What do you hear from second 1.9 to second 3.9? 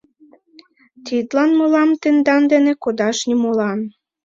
тендан дене кодаш нимолан.